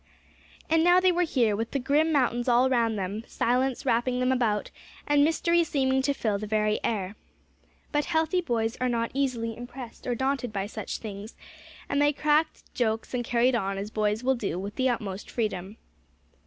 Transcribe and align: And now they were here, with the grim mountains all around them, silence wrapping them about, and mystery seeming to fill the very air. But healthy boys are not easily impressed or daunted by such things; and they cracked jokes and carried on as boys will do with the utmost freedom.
And 0.67 0.83
now 0.83 0.99
they 0.99 1.11
were 1.11 1.21
here, 1.21 1.55
with 1.55 1.69
the 1.69 1.77
grim 1.77 2.11
mountains 2.11 2.47
all 2.47 2.65
around 2.65 2.95
them, 2.95 3.23
silence 3.27 3.85
wrapping 3.85 4.19
them 4.19 4.31
about, 4.31 4.71
and 5.05 5.23
mystery 5.23 5.63
seeming 5.63 6.01
to 6.01 6.11
fill 6.15 6.39
the 6.39 6.47
very 6.47 6.79
air. 6.83 7.15
But 7.91 8.05
healthy 8.05 8.41
boys 8.41 8.75
are 8.81 8.89
not 8.89 9.11
easily 9.13 9.55
impressed 9.55 10.07
or 10.07 10.15
daunted 10.15 10.51
by 10.51 10.65
such 10.65 10.97
things; 10.97 11.35
and 11.87 12.01
they 12.01 12.13
cracked 12.13 12.73
jokes 12.73 13.13
and 13.13 13.23
carried 13.23 13.53
on 13.53 13.77
as 13.77 13.91
boys 13.91 14.23
will 14.23 14.33
do 14.33 14.57
with 14.57 14.75
the 14.75 14.89
utmost 14.89 15.29
freedom. 15.29 15.77